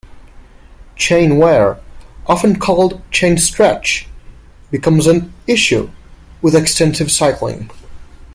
[0.95, 1.77] Chain wear,
[2.25, 4.07] often called "chain stretch",
[4.71, 5.91] becomes an issue
[6.41, 7.69] with extensive cycling.